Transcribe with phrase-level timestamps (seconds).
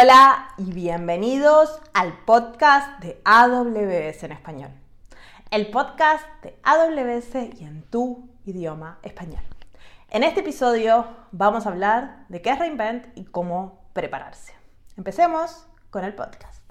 [0.00, 4.70] Hola y bienvenidos al podcast de AWS en español.
[5.50, 9.42] El podcast de AWS y en tu idioma español.
[10.10, 14.54] En este episodio vamos a hablar de qué es Reinvent y cómo prepararse.
[14.96, 16.62] Empecemos con el podcast.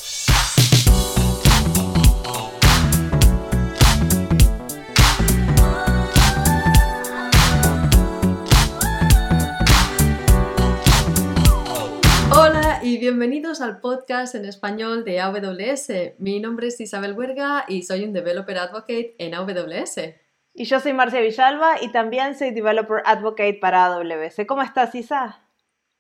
[13.00, 16.16] Bienvenidos al podcast en español de AWS.
[16.18, 20.16] Mi nombre es Isabel Huerga y soy un Developer Advocate en AWS.
[20.54, 24.48] Y yo soy Marcia Villalba y también soy Developer Advocate para AWS.
[24.48, 25.47] ¿Cómo estás, Isa?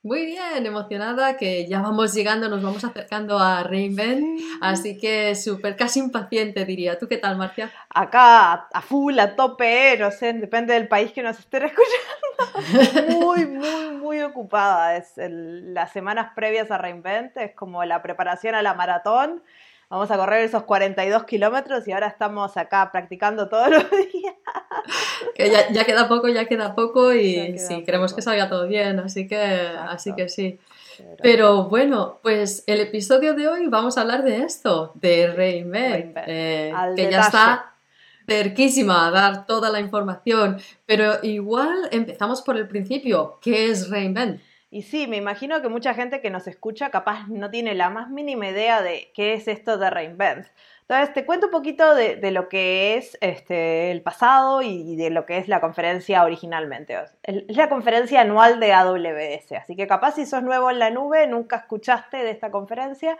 [0.08, 5.76] Muy bien, emocionada que ya vamos llegando, nos vamos acercando a Reinvent, así que súper,
[5.76, 6.98] casi impaciente diría.
[6.98, 7.70] ¿Tú qué tal, Marcia?
[7.90, 13.20] Acá a full, a tope, no sé, depende del país que nos estén escuchando.
[13.20, 14.96] Muy, muy, muy ocupada.
[14.96, 19.44] Es las semanas previas a Reinvent, es como la preparación a la maratón.
[19.90, 24.35] Vamos a correr esos 42 kilómetros y ahora estamos acá practicando todos los días.
[25.34, 29.27] Que ya, queda poco, ya queda poco y sí, queremos que salga todo bien, así
[29.27, 30.60] que, así que sí.
[31.21, 31.65] Pero...
[31.65, 37.10] bueno, pues el episodio de hoy vamos a hablar de esto, de Reinvent, eh, que
[37.10, 37.74] ya está
[38.27, 44.41] cerquísima a dar toda la información, pero igual empezamos por el principio, ¿qué es Reinvent?
[44.70, 48.10] Y sí, me imagino que mucha gente que nos escucha capaz no tiene la más
[48.10, 50.46] mínima idea de qué es esto de Reinvent.
[50.82, 55.26] Entonces, te cuento un poquito de, lo que es este, el pasado y de lo
[55.26, 56.98] que es la conferencia originalmente.
[57.24, 61.27] Es la conferencia anual de AWS, así que capaz si sos nuevo en la nube,
[61.27, 63.18] nunca escuchaste de esta conferencia,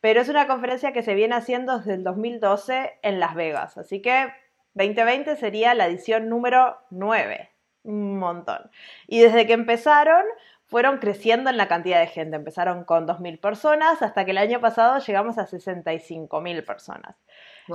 [0.00, 4.02] pero es una conferencia que se viene haciendo desde el 2012 en Las Vegas, así
[4.02, 4.28] que
[4.74, 7.50] 2020 sería la edición número 9,
[7.84, 8.70] un montón.
[9.06, 10.22] Y desde que empezaron,
[10.66, 12.36] fueron creciendo en la cantidad de gente.
[12.36, 17.16] Empezaron con 2.000 personas hasta que el año pasado llegamos a 65.000 personas.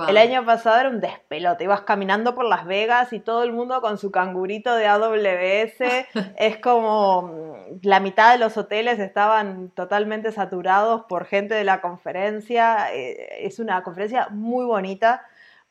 [0.08, 1.64] El año pasado era un despelote.
[1.64, 6.06] Ibas caminando por Las Vegas y todo el mundo con su cangurito de AWS.
[6.38, 12.92] es como la mitad de los hoteles estaban totalmente saturados por gente de la conferencia.
[12.94, 15.22] Eh, es una conferencia muy bonita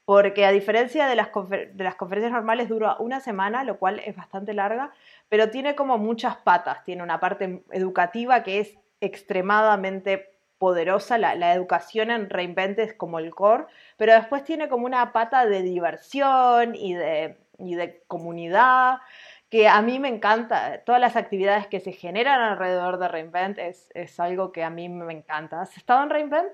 [0.06, 4.16] porque a diferencia de las, de las conferencias normales dura una semana, lo cual es
[4.16, 4.92] bastante larga,
[5.32, 6.84] pero tiene como muchas patas.
[6.84, 13.34] Tiene una parte educativa que es extremadamente poderosa, la, educación en Reinvent es como el
[13.34, 13.64] core,
[13.96, 18.98] pero después tiene como una pata de diversión y de, de comunidad,
[19.50, 20.84] que a mí me encanta.
[20.84, 24.90] Todas las actividades que se generan alrededor de Reinvent es, es algo que a mí
[24.90, 25.62] me encanta.
[25.62, 26.52] ¿Has estado en Reinvent?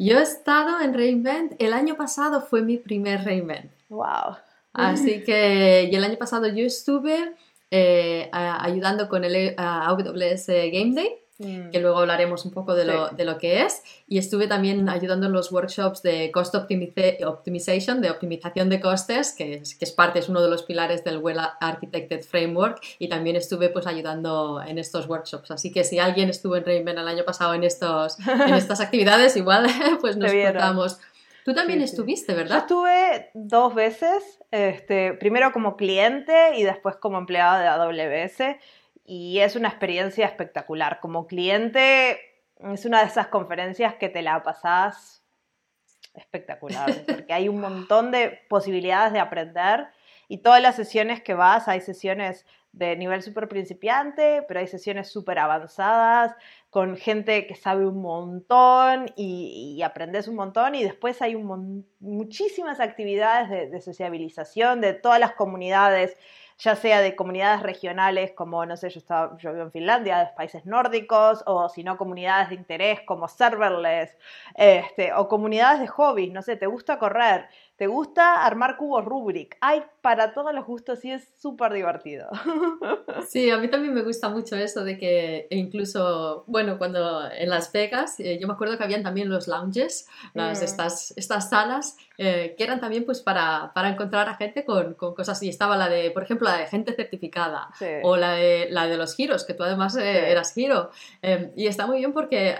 [0.00, 3.70] Yo he estado en Reinvent, el año pasado fue mi primer Reinvent.
[3.88, 4.36] ¡Wow!
[4.72, 7.34] Así que, y el año pasado yo estuve
[7.70, 11.70] eh, ayudando con el AWS Game Day, mm.
[11.70, 13.82] que luego hablaremos un poco de lo, de lo, que es.
[14.06, 19.54] Y estuve también ayudando en los workshops de Cost Optimization, de optimización de costes, que
[19.54, 22.80] es, que es parte, es uno de los pilares del Well Architected Framework.
[22.98, 25.50] Y también estuve pues ayudando en estos workshops.
[25.50, 29.36] Así que si alguien estuvo en Rainman el año pasado en, estos, en estas actividades,
[29.36, 29.66] igual
[30.00, 30.98] pues nos contamos
[31.48, 32.56] Tú también estuviste, ¿verdad?
[32.56, 38.58] Yo estuve dos veces, este, primero como cliente y después como empleado de AWS
[39.06, 41.00] y es una experiencia espectacular.
[41.00, 42.20] Como cliente
[42.58, 45.24] es una de esas conferencias que te la pasás
[46.12, 49.86] espectacular, porque hay un montón de posibilidades de aprender
[50.28, 55.10] y todas las sesiones que vas, hay sesiones de nivel súper principiante, pero hay sesiones
[55.10, 56.34] súper avanzadas
[56.70, 61.34] con gente que sabe un montón y, aprendes un montón y después hay
[62.00, 66.16] muchísimas actividades de, de sociabilización de todas las comunidades
[66.58, 70.26] ya sea de comunidades regionales como, no sé, yo, estaba, yo vivo en Finlandia, de
[70.36, 74.16] países nórdicos, o si no, comunidades de interés como serverless,
[74.54, 79.56] este, o comunidades de hobbies, no sé, te gusta correr, te gusta armar cubos Rubrik,
[79.60, 82.28] hay para todos los gustos y es súper divertido.
[83.28, 87.70] Sí, a mí también me gusta mucho eso de que incluso, bueno, cuando en Las
[87.72, 90.64] Vegas, eh, yo me acuerdo que habían también los lounges, las, mm.
[90.64, 95.14] estas, estas salas, eh, que eran también pues para, para encontrar a gente con, con,
[95.14, 97.68] cosas y estaba la de, por ejemplo, la de gente certificada
[98.02, 100.90] o la de, la de los giros, que tú además eh, eras giro.
[101.20, 102.56] Em, y está muy bien porque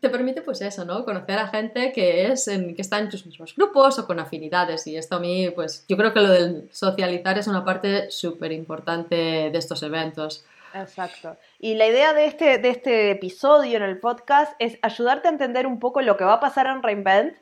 [0.00, 1.04] te permite pues eso, ¿no?
[1.04, 4.86] Conocer a gente que es en, que está en tus mismos grupos o con afinidades
[4.86, 8.52] y esto a mí pues yo creo que lo del socializar es una parte súper
[8.52, 10.44] importante de estos eventos.
[10.74, 11.36] Exacto.
[11.58, 15.66] Y la idea de este, de este episodio en el podcast es ayudarte a entender
[15.66, 17.36] un poco lo que va a pasar en Reinvent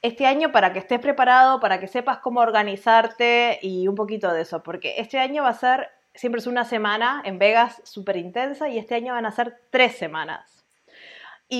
[0.00, 4.42] este año para que estés preparado, para que sepas cómo organizarte y un poquito de
[4.42, 8.68] eso, porque este año va a ser, siempre es una semana en Vegas súper intensa
[8.68, 10.61] y este año van a ser tres semanas.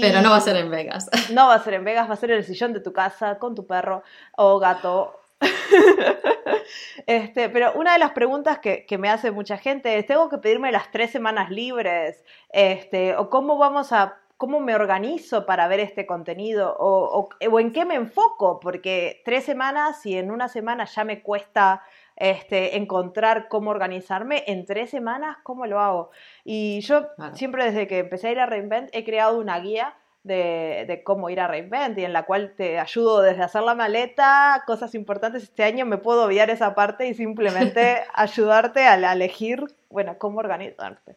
[0.00, 1.08] Pero no va a ser en Vegas.
[1.32, 3.38] No va a ser en Vegas, va a ser en el sillón de tu casa,
[3.38, 4.02] con tu perro
[4.36, 5.18] o gato.
[7.06, 10.72] este, pero una de las preguntas que, me hace mucha gente es, ¿tengo que pedirme
[10.72, 12.24] las tres semanas libres?
[12.50, 17.72] Este, ¿O cómo vamos a cómo me organizo para ver este contenido o, o, en
[17.72, 21.84] qué me enfoco, porque tres semanas y en una semana ya me cuesta
[22.22, 26.10] este, encontrar cómo organizarme, en tres semanas, ¿cómo lo hago?
[26.44, 31.02] Y yo siempre desde que empecé a ir a Reinvent he creado una guía de,
[31.04, 34.94] cómo ir a Reinvent y en la cual te ayudo desde hacer la maleta, cosas
[34.94, 35.42] importantes.
[35.42, 41.16] Este año me puedo obviar esa parte y simplemente ayudarte a, elegir, bueno, cómo organizarte.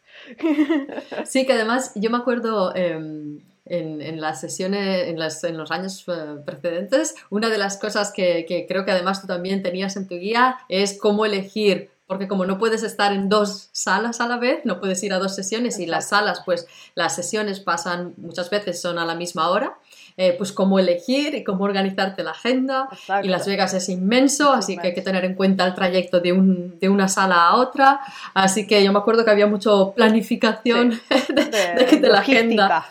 [1.24, 2.74] Sí, que además yo me acuerdo...
[2.74, 8.46] Em, en, las sesiones, en, en, los años eh, precedentes, una de las cosas que,
[8.46, 12.46] que, creo que además tú también tenías en tu guía es cómo elegir porque como
[12.46, 15.80] no puedes estar en dos salas a la vez, no puedes ir a dos sesiones
[15.80, 19.76] y las salas, pues las sesiones pasan muchas veces son a la misma hora,
[20.16, 22.88] eh, pues cómo elegir y cómo organizarte la agenda.
[23.22, 26.32] Y Las Vegas es inmenso, así que hay que tener en cuenta el trayecto de,
[26.32, 28.00] un, de, una sala a otra.
[28.32, 32.86] Así que yo me acuerdo que había mucho planificación de, de la agenda.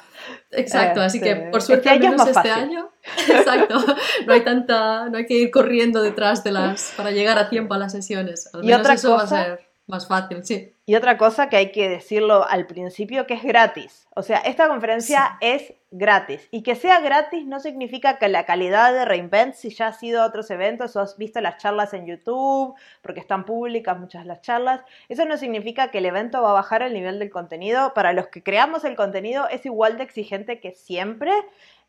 [0.55, 2.89] Exacto, así que por este suerte al menos este año,
[3.27, 3.83] exacto,
[4.25, 7.73] no hay tanta, no hay que ir corriendo detrás de las para llegar a tiempo
[7.73, 8.49] a las sesiones.
[8.53, 10.73] Al menos y otra eso va a ser más fácil, sí.
[10.85, 14.07] Y otra cosa que hay que decirlo al principio, que es gratis.
[14.15, 16.47] O sea, esta conferencia es gratis.
[16.51, 20.21] Y que sea gratis no significa que la calidad de Reinvent, si ya has ido
[20.21, 24.27] a otros eventos o has visto las charlas en YouTube, porque están públicas muchas de
[24.27, 27.93] las charlas, eso no significa que el evento va a bajar el nivel del contenido.
[27.93, 31.31] Para los que creamos el contenido es igual de exigente que siempre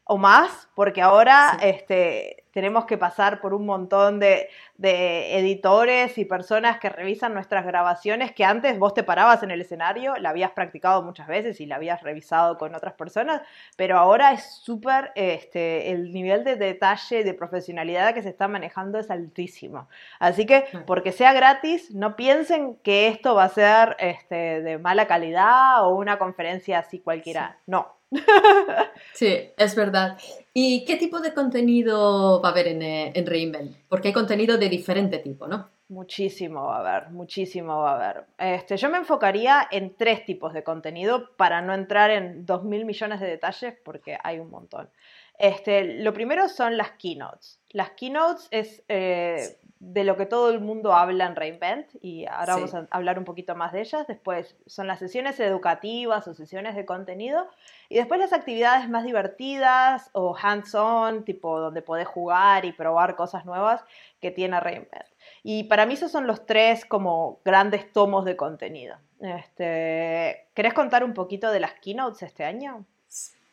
[0.04, 4.48] o más, porque ahora este, tenemos que pasar por un montón de,
[4.78, 10.16] editores y personas que revisan nuestras grabaciones que antes vos te parabas en el escenario,
[10.16, 13.42] la habías practicado muchas veces y la habías revisado con otras personas,
[13.76, 18.98] pero ahora es súper, este, el nivel de detalle, de profesionalidad que se está manejando
[18.98, 19.88] es altísimo.
[20.18, 25.06] Así que, porque sea gratis, no piensen que esto va a ser este, de mala
[25.06, 27.58] calidad o una conferencia así cualquiera.
[27.66, 27.95] No,
[29.14, 30.18] Sí, es verdad.
[30.52, 33.76] ¿Y qué tipo de contenido va a haber en, eh, en Reinvent?
[33.88, 35.70] Porque hay contenido de diferente tipo, ¿no?
[35.88, 38.24] Muchísimo va a haber, muchísimo va a haber.
[38.38, 42.84] Este, yo me enfocaría en tres tipos de contenido para no entrar en dos mil
[42.84, 44.90] millones de detalles porque hay un montón.
[45.38, 47.60] Este, lo primero son las keynotes.
[47.70, 52.54] Las keynotes es eh, de lo que todo el mundo habla en Reinvent y ahora
[52.54, 54.06] vamos a hablar un poquito más de ellas.
[54.06, 57.46] Después son las sesiones educativas o sesiones de contenido
[57.88, 63.44] y después las actividades más divertidas o hands-on, tipo donde podés jugar y probar cosas
[63.44, 63.84] nuevas
[64.20, 65.06] que tiene Reinvent.
[65.42, 68.96] Y para mí esos son los tres como grandes tomos de contenido.
[69.20, 72.84] Este, ¿Querés contar un poquito de las keynotes este año?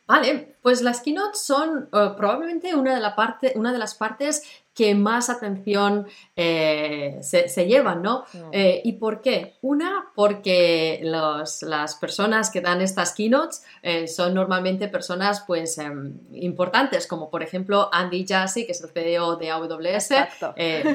[0.06, 4.63] Vale, pues las keynotes son eh, probablemente una de, la parte, una de las partes
[4.74, 6.06] que más atención
[6.36, 8.24] eh, se, llevan, ¿no?
[8.52, 9.54] Eh, ¿Y por qué?
[9.62, 13.64] Una, porque las personas que dan estas keynotes
[14.06, 19.36] son normalmente personas pues em, importantes, como por ejemplo Andy Jassy, que es el CEO
[19.36, 20.10] de AWS,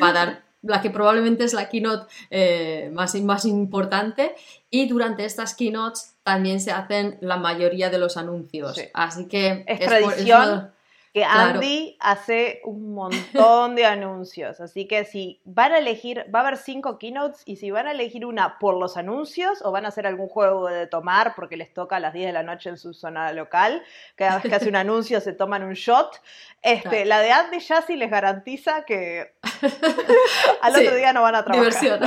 [0.01, 4.35] va a dar la que probablemente es la keynote eh, más, más importante
[4.69, 8.79] y durante estas keynotes también se hacen la mayoría de los anuncios.
[8.93, 10.71] Así que es, tradición
[11.13, 14.59] que Andy hace un montón de anuncios.
[14.59, 17.92] Así que si van a elegir, va a haber cinco keynotes y si van a
[17.92, 21.73] elegir una por los anuncios o van a hacer algún juego de tomar porque les
[21.73, 23.83] toca a las 10 de la noche en su zona local,
[24.16, 26.21] cada vez que hace un anuncio se toman un shot,
[26.61, 29.33] este, la de Andy Jassy les garantiza que
[30.61, 31.73] al otro día no van a trabajar.
[31.81, 32.04] Diversión,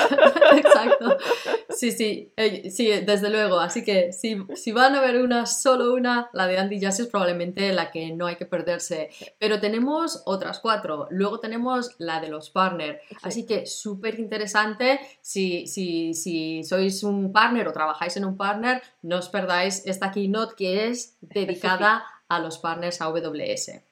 [0.58, 1.18] exacto.
[1.70, 3.58] Sí, sí, eh, sí, desde luego.
[3.58, 7.08] Así que si, si van a ver una, solo una, la de Andy Jassy es
[7.08, 8.91] probablemente la que no hay que perderse
[9.38, 11.06] pero tenemos otras cuatro.
[11.10, 13.00] Luego tenemos la de los partners.
[13.22, 15.00] Así que súper interesante.
[15.20, 20.10] Si, si, si sois un partner o trabajáis en un partner, no os perdáis esta
[20.10, 23.82] keynote que es dedicada a los partners AWS.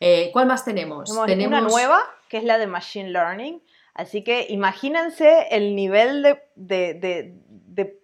[0.00, 1.10] Eh, ¿Cuál más tenemos?
[1.26, 1.60] tenemos?
[1.60, 3.62] una nueva, que es la de Machine Learning.
[3.94, 8.00] Así que imagínense el nivel de, de, de,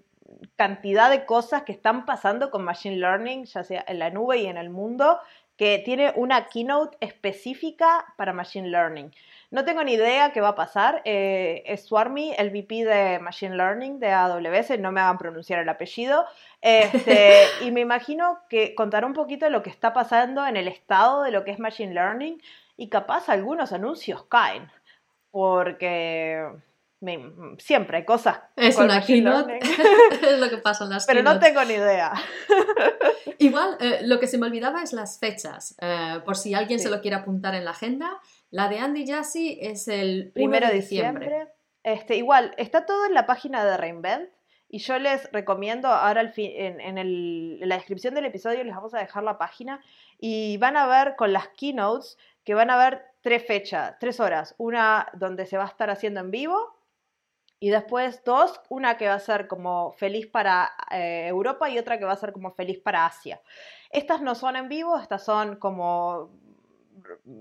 [0.57, 4.47] cantidad de cosas que están pasando con Machine Learning, ya sea en la nube y
[4.47, 5.19] en el mundo,
[5.57, 9.13] que tiene una keynote específica para Machine Learning.
[9.51, 11.03] No tengo ni idea qué va a pasar.
[11.05, 15.69] Eh, es Swarmy, el VP de Machine Learning de AWS, no me hagan pronunciar el
[15.69, 16.27] apellido.
[16.61, 20.69] Este, y me imagino que contará un poquito de lo que está pasando en el
[20.69, 22.43] estado de lo que es Machine Learning
[22.77, 24.71] y capaz algunos anuncios caen.
[25.31, 26.51] Porque
[27.59, 28.39] siempre hay cosas.
[28.57, 29.59] Es una keynote,
[30.23, 32.13] es lo que pasa en las Pero no tengo ni idea.
[33.39, 36.91] Igual, eh, lo que se me olvidaba es las fechas, eh, por si alguien se
[36.91, 38.19] lo quiere apuntar en la agenda.
[38.51, 41.49] La de Andy Jassy es el primero de diciembre.
[41.83, 44.31] Este, igual, está todo en la página de Reinvent.
[44.69, 49.23] Y yo les recomiendo, ahora en, en, la descripción del episodio les vamos a dejar
[49.23, 49.81] la página
[50.19, 54.55] y van a ver con las keynotes que van a ver tres fechas, tres horas.
[54.59, 56.76] Una donde se va a estar haciendo en vivo,
[57.59, 61.99] y después dos, una que va a ser como feliz para eh, Europa y otra
[61.99, 63.41] que va a ser como feliz para Asia.
[63.91, 66.31] Estas no son en vivo, estas son como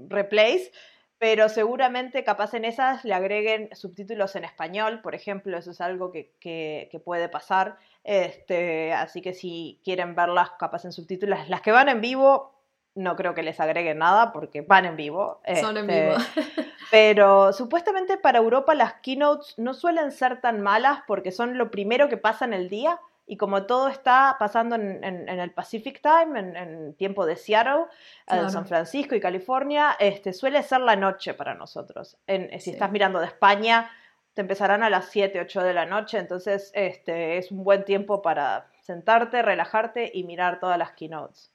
[0.07, 0.71] replays,
[1.17, 6.11] pero seguramente capaz en esas le agreguen subtítulos en español, por ejemplo, eso es algo
[6.11, 7.77] que, puede pasar.
[8.03, 12.54] Este, así que si quieren verlas capaz en subtítulos, las que van en vivo,
[12.95, 15.41] no creo que les agreguen nada porque van en vivo.
[15.59, 16.15] Son en vivo.
[16.15, 21.69] Este, pero supuestamente para Europa las keynotes no suelen ser tan malas porque son lo
[21.69, 26.39] primero que pasa en el día y como todo está pasando en, el Pacific Time,
[26.39, 27.85] en, tiempo de Seattle,
[28.27, 32.17] de San Francisco y California, este, suele ser la noche para nosotros.
[32.59, 33.89] si estás mirando de España,
[34.35, 38.21] te empezarán a las 7, 8 de la noche, entonces este, es un buen tiempo
[38.21, 41.54] para sentarte, relajarte y mirar todas las keynotes.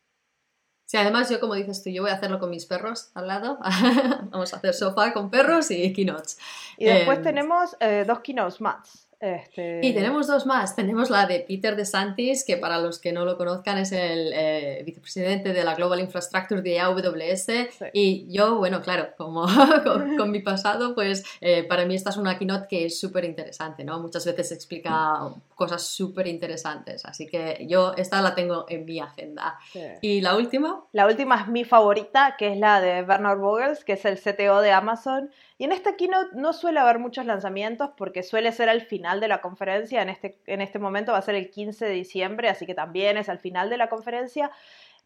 [0.90, 3.60] Sí, además yo como dices tú, yo voy a hacerlo con mis perros al lado.
[4.32, 6.36] Vamos a hacer sofá con perros y keynotes.
[6.78, 9.06] Y después em, tenemos eh, dos keynotes más.
[9.20, 9.80] Este...
[9.82, 10.74] Y tenemos dos más.
[10.74, 14.82] Tenemos la de Peter DeSantis, que para los que no lo conozcan es el eh,
[14.86, 17.48] vicepresidente de la Global Infrastructure de AWS.
[17.92, 19.46] Y yo, bueno, claro, como
[20.16, 23.84] con, mi pasado, pues eh, para mí esta es una keynote que es súper interesante,
[23.84, 24.00] ¿no?
[24.00, 25.20] Muchas veces explica
[25.54, 27.04] cosas súper interesantes.
[27.04, 29.58] Así que yo esta la tengo en mi agenda.
[30.00, 30.84] ¿Y la última?
[30.92, 34.62] La última es mi favorita, que es la de Bernard Vogels, que es el CTO
[34.62, 38.80] de Amazon y en esta keynote no suele haber muchos lanzamientos porque suele ser al
[38.80, 40.00] final de la conferencia.
[40.00, 43.18] En este, en este momento va a ser el 15 de diciembre, así que también
[43.18, 44.50] es al final de la conferencia.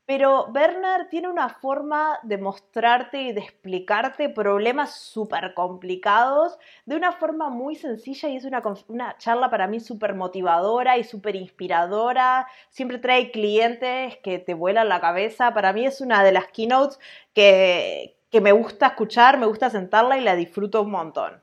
[0.06, 6.56] Pero Bernard tiene una forma de mostrarte y de explicarte problemas súper complicados
[6.86, 11.02] de una forma muy sencilla y es una, una charla para mí súper motivadora y
[11.02, 12.46] súper inspiradora.
[12.70, 15.52] Siempre trae clientes que te vuelan la cabeza.
[15.52, 17.00] Para mí es una de las keynotes
[17.34, 21.40] que, que me gusta escuchar, me gusta sentarla y la disfruto un montón.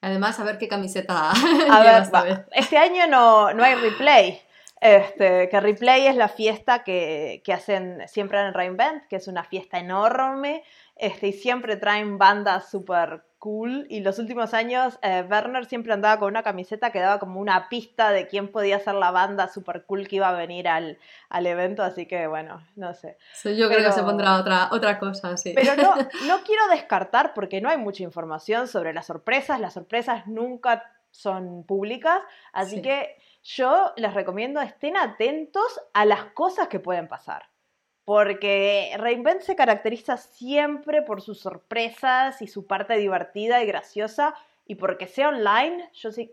[0.00, 1.30] Además, a ver qué camiseta.
[1.30, 1.80] A
[2.24, 4.42] ver, este año no, no hay replay.
[4.80, 9.44] Este, que Replay es la fiesta que, que, hacen siempre en Reinvent, que es una
[9.44, 10.64] fiesta enorme,
[10.96, 13.86] este, y siempre traen bandas súper cool.
[13.90, 17.68] Y los últimos años, eh, Werner siempre andaba con una camiseta que daba como una
[17.68, 20.98] pista de quién podía ser la banda super cool que iba a venir al,
[21.28, 21.82] al evento.
[21.82, 23.18] Así que bueno, no sé.
[23.44, 25.52] yo creo que se pondrá otra, otra cosa, sí.
[25.54, 25.94] Pero no,
[26.26, 29.60] no quiero descartar porque no hay mucha información sobre las sorpresas.
[29.60, 32.22] Las sorpresas nunca son públicas.
[32.52, 37.48] Así que yo les recomiendo estén atentos a las cosas que pueden pasar
[38.06, 44.76] porque Reinvent se caracteriza siempre por sus sorpresas y su parte divertida y graciosa, y
[44.76, 46.32] porque sea online, yo sí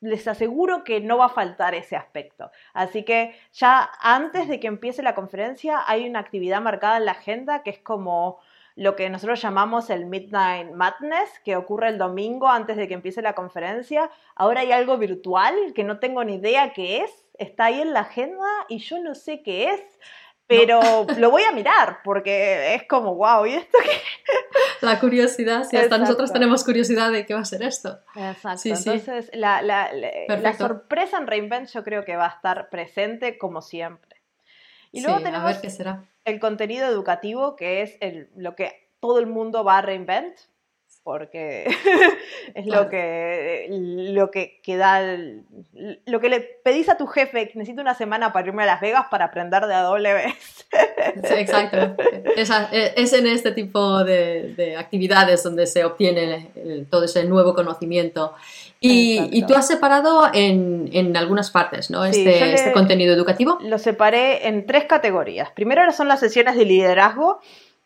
[0.00, 2.50] les aseguro que no va a faltar ese aspecto.
[2.72, 7.12] Así que ya antes de que empiece la conferencia hay una actividad marcada en la
[7.12, 8.40] agenda que es como
[8.74, 13.20] lo que nosotros llamamos el Midnight Madness, que ocurre el domingo antes de que empiece
[13.20, 14.10] la conferencia.
[14.34, 18.00] Ahora hay algo virtual que no tengo ni idea qué es, está ahí en la
[18.00, 19.82] agenda y yo no sé qué es
[20.50, 23.90] pero lo voy a mirar porque es como, wow, ¿y esto qué?
[24.80, 28.00] La curiosidad, si hasta nosotros tenemos curiosidad de qué va a ser esto.
[28.16, 33.38] Exacto, entonces La, la, la, sorpresa en Reinvent yo creo que va a estar presente
[33.38, 34.16] como siempre.
[34.90, 36.02] Y luego tenemos qué será.
[36.24, 40.36] el contenido educativo, que es el, lo que todo el mundo va a Reinvent
[41.02, 41.66] porque
[42.54, 45.00] es lo que lo que, da
[46.06, 49.06] lo que le pedís a tu jefe necesito una semana para irme a Las Vegas
[49.10, 50.60] para aprender de AWS
[51.24, 51.96] exacto.
[52.36, 56.50] Es, en este tipo de, actividades donde se obtiene
[56.90, 58.34] todo ese nuevo conocimiento.
[58.80, 62.04] Y, tú has separado en, algunas partes ¿no?
[62.04, 63.58] este, este contenido educativo.
[63.62, 65.50] lo separé en tres categorías.
[65.50, 67.40] Primero son las sesiones de liderazgo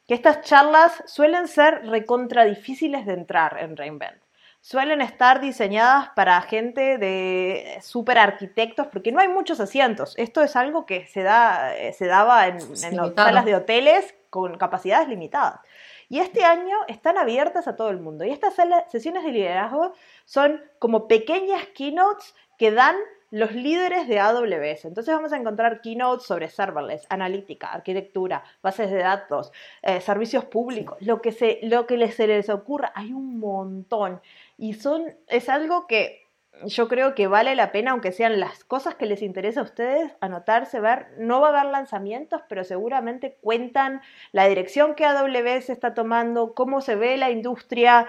[0.07, 4.23] que estas charlas suelen ser recontra difíciles de entrar en Reinvent.
[4.61, 10.15] Suelen estar diseñadas para gente de super arquitectos porque no hay muchos asientos.
[10.17, 14.15] Esto es algo que se, da, eh, se daba en, en las salas de hoteles
[14.31, 15.61] con capacidades limitadas.
[16.09, 18.25] Y este año están abiertas a todo el mundo.
[18.25, 18.55] Y estas
[18.91, 19.93] sesiones de liderazgo
[20.25, 22.97] son como pequeñas keynotes que dan
[23.35, 24.85] los líderes de AWS.
[24.85, 29.51] Entonces vamos a encontrar keynotes sobre serverless, analítica, arquitectura, bases de datos,
[29.83, 32.93] eh, servicios públicos, lo que, se, lo que les, se les ocurra.
[32.95, 34.21] Hay un montón.
[34.57, 36.23] y son, es algo que
[36.65, 40.13] yo creo que vale la pena, aunque sean las cosas que les interesa a ustedes,
[40.21, 41.09] anotarse, ver.
[41.19, 44.01] No va a haber lanzamientos, pero seguramente cuentan
[44.31, 48.07] la dirección que AWS está tomando, cómo se ve la industria,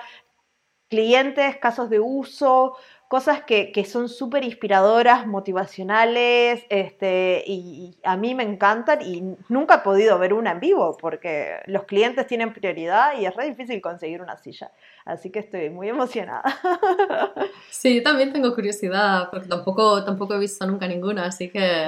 [0.88, 8.44] clientes, casos de uso, cosas que, son súper inspiradoras, motivacionales, este, y, a mí me
[8.44, 13.26] encantan y nunca he podido ver una en vivo porque los clientes tienen prioridad y
[13.26, 14.72] es re difícil conseguir una silla.
[15.06, 16.44] Así que estoy muy emocionada.
[17.70, 21.88] Sí, también tengo curiosidad porque tampoco, tampoco he visto nunca ninguna, así que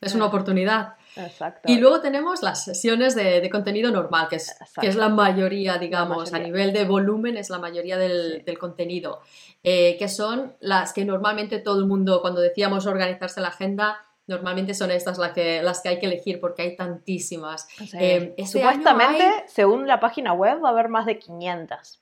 [0.00, 0.94] es una oportunidad.
[1.16, 1.70] Exacto.
[1.70, 6.32] Y luego tenemos las sesiones de, contenido normal, que es, que es, la mayoría, digamos,
[6.32, 9.20] a nivel de volumen es la mayoría del, del contenido,
[9.62, 14.74] eh, que son las que normalmente todo el mundo, cuando decíamos organizarse la agenda, normalmente
[14.74, 17.68] son estas las que, las que hay que elegir porque hay tantísimas.
[17.94, 22.00] Eh, este supuestamente, según la página web, va a haber más de 500.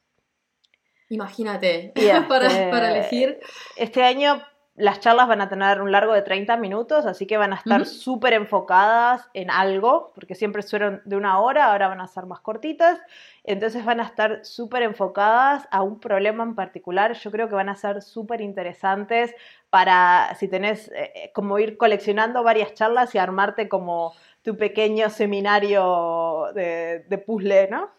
[1.09, 1.93] Imagínate,
[2.29, 3.39] para, para elegir.
[3.77, 4.43] Este año
[4.75, 7.85] las charlas van a tener un largo de 30 minutos, así que van a estar
[7.85, 12.41] súper enfocadas en algo, porque siempre fueron de una hora, ahora van a ser más
[12.41, 12.99] cortitas,
[13.45, 17.13] entonces van a estar súper enfocadas a un problema en particular.
[17.13, 19.35] Yo creo que van a ser súper interesantes
[19.69, 26.47] para si tenés eh, como ir coleccionando varias charlas y armarte como tu pequeño seminario
[26.55, 27.91] de, de puzzle, ¿no?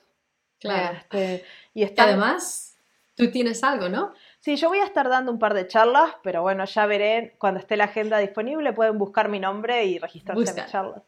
[0.59, 0.97] Claro.
[0.97, 2.77] Este, y además,
[3.15, 4.13] tú tienes algo, ¿no?
[4.43, 7.61] Sí, yo voy a estar dando un par de charlas, pero bueno, ya veré cuando
[7.61, 11.01] esté la agenda disponible, pueden buscar mi nombre y registrarse en las charlas.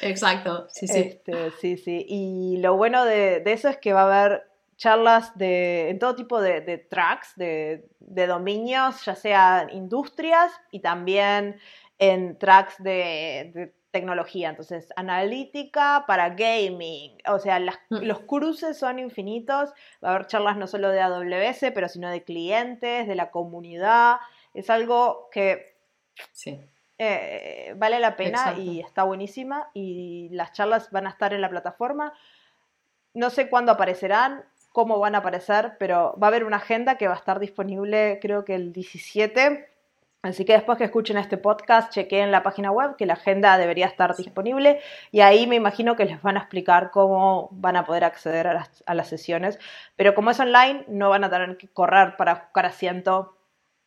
[0.00, 0.98] Exacto, sí, sí.
[0.98, 2.06] Este, sí, sí.
[2.08, 6.40] Y lo bueno de, eso es que va a haber charlas de, en todo tipo
[6.40, 11.60] de, tracks, de, de, dominios, ya sea industrias y también
[11.98, 18.02] en tracks de, tecnología, entonces analítica para gaming, o sea, mm.
[18.02, 19.70] los cruces son infinitos,
[20.04, 24.16] va a haber charlas no solo de AWS, pero sino de clientes, de la comunidad,
[24.52, 25.76] es algo que
[26.98, 31.48] eh, vale la pena y está buenísima y las charlas van a estar en la
[31.48, 32.12] plataforma,
[33.14, 37.08] no sé cuándo aparecerán, cómo van a aparecer, pero va a haber una agenda que
[37.08, 39.77] va a estar disponible creo que el 17
[40.22, 43.86] Así que después que escuchen este podcast, chequeen la página web, que la agenda debería
[43.86, 44.80] estar disponible
[45.12, 48.94] y ahí me imagino que les van a explicar cómo van a poder acceder a
[48.94, 49.60] las, sesiones.
[49.94, 53.36] Pero como es online, no van a tener que correr para buscar asiento.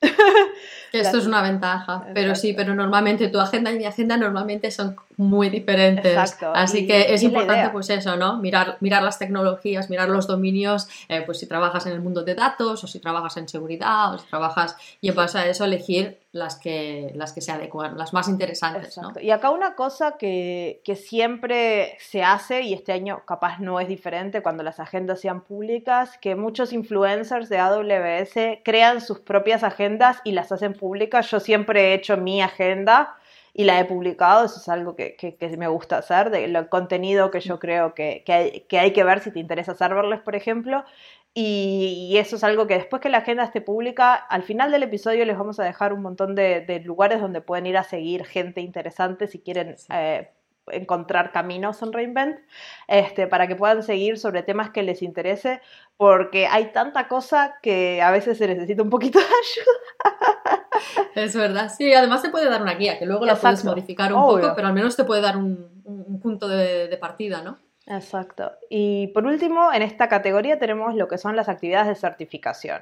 [0.94, 4.96] Esto es una ventaja, pero sí, pero normalmente tu agenda y mi agenda normalmente son
[5.22, 6.18] muy diferentes.
[6.18, 6.52] Exacto.
[6.54, 8.38] Así que es importante pues eso, ¿no?
[8.38, 12.36] Mirar, mirar las tecnologías, mirar los dominios, eh, pues si trabajas en el mundo de
[12.36, 16.20] datos o si trabajas en seguridad o si trabajas y en base a eso elegir
[16.32, 18.98] las que, las que se adecuan, las más interesantes.
[18.98, 19.12] ¿no?
[19.22, 23.88] Y acá una cosa que, que, siempre se hace, y este año capaz no es
[23.88, 30.22] diferente cuando las agendas sean públicas, que muchos influencers de AWS crean sus propias agendas
[30.24, 31.30] y las hacen públicas.
[31.30, 33.18] Yo siempre he hecho mi agenda
[33.54, 37.42] y la he publicado, eso es algo que, que, me gusta hacer, del contenido que
[37.42, 40.86] yo creo que, que, hay, que hay que ver si te interesa serverless, por ejemplo,
[41.34, 45.26] y, eso es algo que después que la agenda esté pública, al final del episodio
[45.26, 49.28] les vamos a dejar un montón de, lugares donde pueden ir a seguir gente interesante
[49.28, 50.30] si quieren eh,
[50.68, 52.40] encontrar caminos en Reinvent,
[52.88, 55.62] este, para que puedan seguir sobre temas que les interese,
[55.98, 60.41] porque hay tanta cosa que a veces se necesita un poquito de ayuda.
[61.16, 64.22] Es verdad, sí, además te puede dar una guía, que luego la puedes modificar un
[64.22, 67.58] poco, pero al menos te puede dar un, punto de, partida, ¿no?
[67.88, 68.52] Exacto.
[68.70, 72.82] Y por último, en esta categoría tenemos lo que son las actividades de certificación.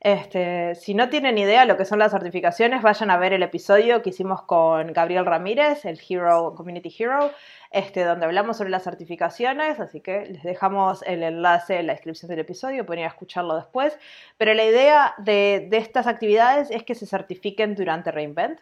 [0.00, 3.42] Este, si no tienen idea de lo que son las certificaciones, vayan a ver el
[3.42, 7.32] episodio que hicimos con Gabriel Ramírez, el Hero, Community Hero,
[7.72, 12.30] este, donde hablamos sobre las certificaciones, así que les dejamos el enlace en la descripción
[12.30, 13.98] del episodio, pueden ir a escucharlo después.
[14.36, 18.60] Pero la idea de, de estas actividades es que se certifiquen durante Reinvent.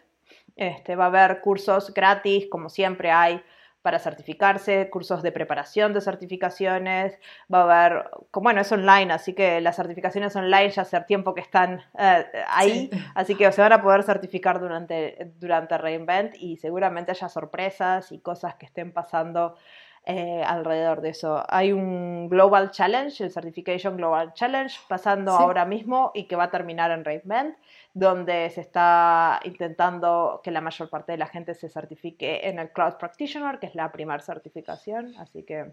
[0.55, 3.43] Este, va a haber cursos gratis, como siempre hay
[3.87, 9.61] para certificarse, cursos de preparación de certificaciones, va a haber, bueno, es online, así que
[9.61, 13.81] las certificaciones online ya hace tiempo que están eh, ahí, así que se van a
[13.81, 19.55] poder certificar durante, durante Reinvent y seguramente haya sorpresas y cosas que estén pasando
[20.03, 21.45] eh, alrededor de eso.
[21.47, 26.51] Hay un Global Challenge, el Certification Global Challenge, pasando ahora mismo y que va a
[26.51, 27.55] terminar en Reinvent
[27.97, 32.71] donde se está intentando que la mayor parte de la gente se certifique en el
[32.71, 35.71] Cloud Practitioner, que es la primera certificación, así que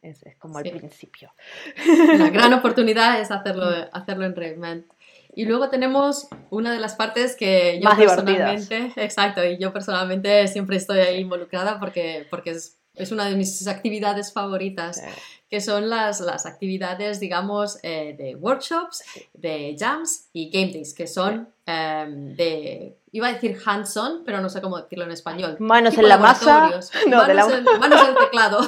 [0.00, 1.32] es, es como el principio.
[2.18, 4.86] La gran oportunidad es hacerlo, hacerlo en Reinvent.
[5.34, 10.48] Y luego tenemos una de las partes que yo Más personalmente, exacto, y yo personalmente
[10.48, 15.02] siempre estoy ahí involucrada porque, porque es es una de mis actividades favoritas,
[15.54, 21.06] que son las, las actividades, digamos, eh, de workshops, de jams y game days, que
[21.06, 25.54] son em, de, iba a decir hands-on, pero no sé cómo decirlo en español.
[25.60, 26.70] Manos en la masa.
[27.06, 28.58] No, manos, en, manos, en, el teclado.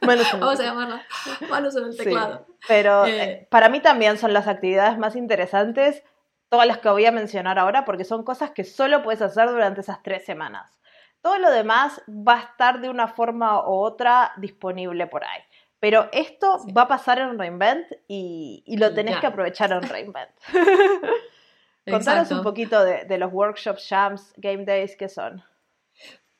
[0.40, 1.02] Vamos a llamarla.
[1.50, 2.46] Manos en el teclado.
[2.66, 6.02] pero eh, eh, para mí también son las actividades más interesantes,
[6.48, 9.82] todas las que voy a mencionar ahora, porque son cosas que solo puedes hacer durante
[9.82, 10.78] esas tres semanas.
[11.20, 15.42] Todo lo demás va a estar de una forma u otra disponible por ahí.
[15.82, 20.30] Pero esto va a pasar en Reinvent y, lo tenés que aprovechar en Reinvent.
[21.90, 25.42] Contanos un poquito de, de, los workshops, jams, game days, ¿qué son?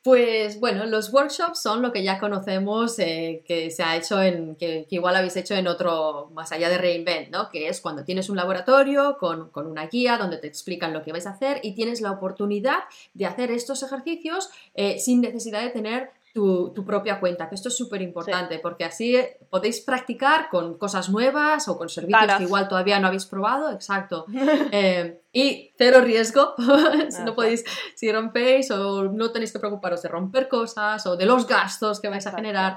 [0.05, 4.55] Pues bueno, los workshops son lo que ya conocemos eh, que se ha hecho en,
[4.55, 7.51] que, igual habéis hecho en otro, más allá de Reinvent, ¿no?
[7.51, 11.11] Que es cuando tienes un laboratorio con, con, una guía donde te explican lo que
[11.11, 12.79] vais a hacer y tienes la oportunidad
[13.15, 17.77] de hacer estos ejercicios eh, sin necesidad de tener tu, propia cuenta, que esto es
[17.77, 19.19] súper importante porque así
[19.51, 24.27] podéis practicar con cosas nuevas o con servicios que igual todavía no habéis probado, exacto.
[24.75, 26.55] Eh, y cero riesgo,
[27.11, 27.65] si no podéis,
[27.95, 32.09] si rompéis o no tenéis que preocuparos de romper cosas o de los gastos que
[32.09, 32.77] vais a generar.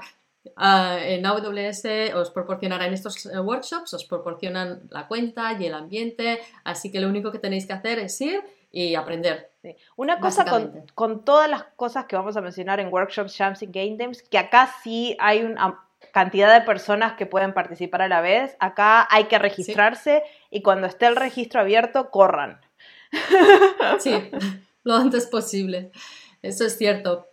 [0.56, 6.40] Ah, en AWS os proporcionarán estos eh, workshops, os proporcionan la cuenta y el ambiente,
[6.64, 8.42] así que lo único que tenéis que hacer es ir
[8.76, 9.52] y aprender.
[9.96, 10.44] Una cosa
[10.94, 14.36] con, todas las cosas que vamos a mencionar en workshops, jams y game games, que
[14.36, 15.80] acá sí hay una
[16.12, 20.86] cantidad de personas que pueden participar a la vez, acá hay que registrarse y cuando
[20.86, 22.60] esté el registro abierto, corran.
[23.98, 24.30] Sí,
[24.84, 25.90] lo antes posible.
[26.42, 27.28] Eso es cierto.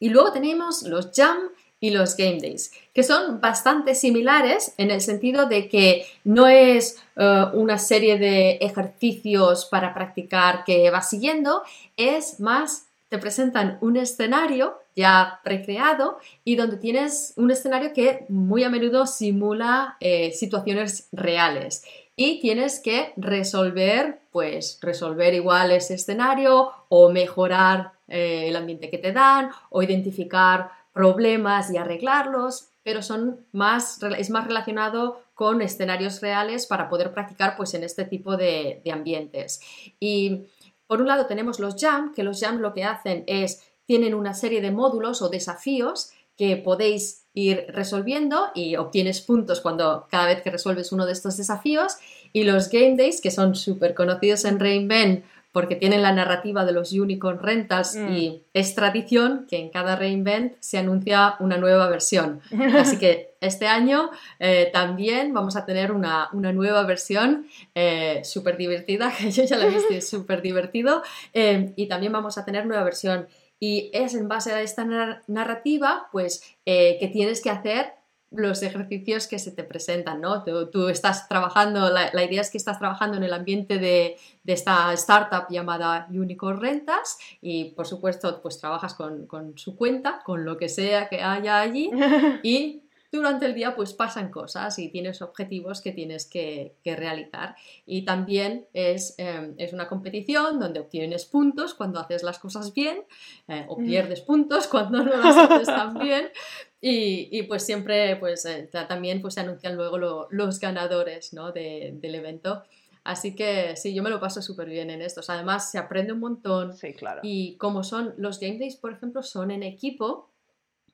[0.00, 1.38] Y luego tenemos los jam
[1.84, 6.96] y los game days, que son bastante similares en el sentido de que no es
[7.14, 11.62] eh, una serie de ejercicios para practicar que vas siguiendo,
[11.98, 18.64] es más, te presentan un escenario ya recreado y donde tienes un escenario que muy
[18.64, 21.84] a menudo simula eh, situaciones reales
[22.16, 28.98] y tienes que resolver, pues resolver igual ese escenario o mejorar eh, el ambiente que
[28.98, 36.22] te dan o identificar problemas y arreglarlos, pero son más, es más relacionado con escenarios
[36.22, 39.60] reales para poder practicar pues, en este tipo de, ambientes.
[40.00, 40.46] Y
[40.86, 44.32] por un lado tenemos los jam, que los jam lo que hacen es, tienen una
[44.32, 50.42] serie de módulos o desafíos que podéis ir resolviendo y obtienes puntos cuando cada vez
[50.42, 51.96] que resuelves uno de estos desafíos.
[52.32, 55.24] Y los game days, que son súper conocidos en Reinvent
[55.54, 58.12] porque tienen la narrativa de los Unicorn Rentals mm.
[58.12, 62.40] y es tradición que en cada reinvent se anuncia una nueva versión.
[62.76, 69.12] Así que este año eh, también vamos a tener una, nueva versión eh, súper divertida,
[69.18, 72.82] que yo ya la he visto, súper divertido, eh, y también vamos a tener nueva
[72.82, 73.28] versión.
[73.60, 74.84] Y es en base a esta
[75.28, 77.92] narrativa, pues, que tienes que hacer
[78.36, 80.42] los ejercicios que se te presentan, ¿no?
[80.42, 84.16] Tú, estás trabajando, la, idea es que estás trabajando en el ambiente de,
[84.46, 90.44] esta startup llamada Unicorn Rentas y por supuesto pues trabajas con, con, su cuenta, con
[90.44, 91.90] lo que sea que haya allí
[92.42, 97.56] y durante el día pues pasan cosas y tienes objetivos que tienes que, realizar.
[97.86, 103.04] Y también es, em, es, una competición donde obtienes puntos cuando haces las cosas bien
[103.48, 106.28] eh, o pierdes puntos cuando no las haces tan bien.
[106.86, 109.96] Y, y pues siempre pues eh, también pues se anuncian luego
[110.30, 111.50] los ganadores ¿no?
[111.50, 112.62] del evento.
[113.04, 115.30] Así que sí, yo me lo paso súper bien en estos.
[115.30, 116.76] Además, se aprende un montón.
[116.76, 117.20] Sí, claro.
[117.22, 120.30] Y como son los game days, por ejemplo, son en equipo,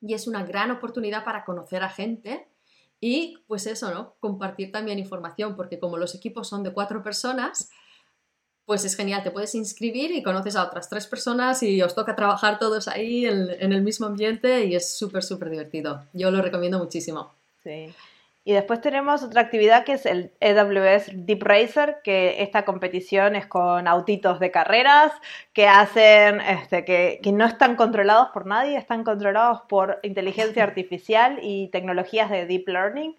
[0.01, 2.47] y es una gran oportunidad para conocer a gente
[2.99, 4.15] y pues eso, ¿no?
[4.19, 7.69] Compartir también información, porque como los equipos son de cuatro personas,
[8.71, 12.15] pues es genial, te puedes inscribir y conoces a otras tres personas y os toca
[12.15, 16.05] trabajar todos ahí en, en el mismo ambiente y es súper, súper divertido.
[16.13, 17.33] Yo lo recomiendo muchísimo.
[17.61, 17.93] Sí.
[18.45, 23.45] Y después tenemos otra actividad que es el AWS Deep Racer, que esta competición es
[23.45, 25.11] con autitos de carreras
[25.51, 31.39] que hacen, este, que, que, no están controlados por nadie, están controlados por inteligencia artificial
[31.41, 33.17] y tecnologías de deep learning.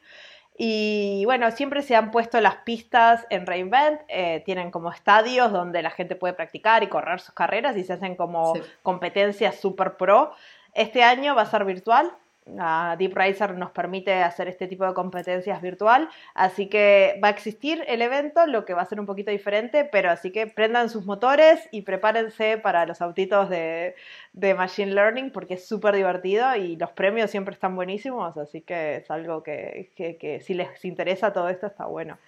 [0.57, 5.83] Y bueno, siempre se han puesto las pistas en Reinvent, eh, tienen como estadios donde
[5.83, 10.33] la gente puede practicar y correr sus carreras y se hacen como competencias super pro.
[10.75, 12.13] Este año va a ser virtual,
[12.47, 18.03] Racer nos permite hacer este tipo de competencias virtual, así que va a existir el
[18.03, 21.69] evento, lo que va a ser un poquito diferente, pero así que prendan sus motores
[21.71, 23.95] y prepárense para los autitos de,
[24.35, 29.11] Machine Learning porque es súper divertido y los premios siempre están buenísimos, así que es
[29.11, 32.19] algo que si les interesa todo esto está bueno.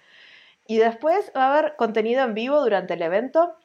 [0.67, 3.55] Y después va a haber contenido en vivo durante el evento,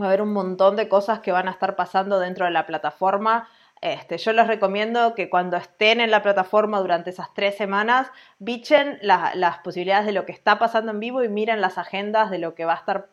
[0.00, 2.66] va a haber un montón de cosas que van a estar pasando dentro de la
[2.66, 3.48] plataforma
[3.84, 8.98] Este, yo les recomiendo que cuando estén en la plataforma durante esas tres semanas, bichen
[9.02, 12.54] las posibilidades de lo que está pasando en vivo y miren las agendas de lo
[12.54, 13.08] que va a estar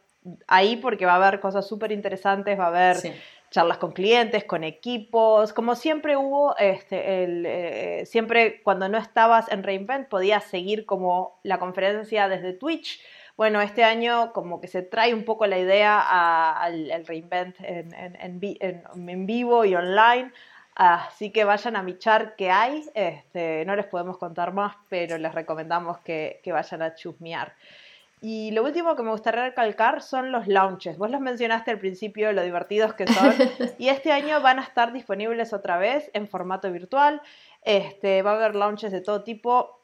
[0.47, 2.95] ahí porque va a haber cosas súper interesantes, va a haber
[3.49, 9.51] charlas con clientes, con equipos, como siempre hubo, este, el, eh, siempre cuando no estabas
[9.51, 13.01] en Reinvent podías seguir como la conferencia desde Twitch.
[13.35, 19.25] Bueno, este año como que se trae un poco la idea al, Reinvent en, en,
[19.25, 20.31] vivo y online,
[20.75, 22.89] Así que vayan a michar que hay.
[22.93, 27.53] Este, no les podemos contar más, pero les recomendamos que, que, vayan a chusmear.
[28.21, 30.97] Y lo último que me gustaría recalcar son los launches.
[30.97, 33.33] Vos los mencionaste al principio, lo divertidos que son.
[33.79, 37.21] y este año van a estar disponibles otra vez en formato virtual.
[37.63, 39.81] Este, va a haber launches de todo tipo.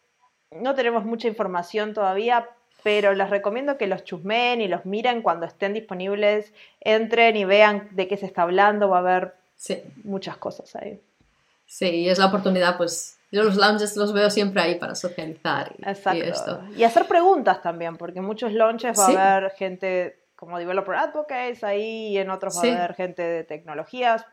[0.52, 2.48] No tenemos mucha información todavía,
[2.84, 6.54] pero les recomiendo que los chusmen y los miren cuando estén disponibles.
[6.80, 8.88] Entren y vean de qué se está hablando.
[8.88, 9.84] Va a haber Sí.
[10.04, 11.02] Muchas cosas ahí.
[11.66, 15.74] Sí, y es la oportunidad, pues yo los lounges los veo siempre ahí para socializar.
[15.78, 16.18] Y, Exacto.
[16.18, 16.62] Y, esto.
[16.78, 21.64] y hacer preguntas también, porque en muchos lounges va a haber gente como developer advocates
[21.64, 24.24] ahí y en otros va a haber gente de tecnologías.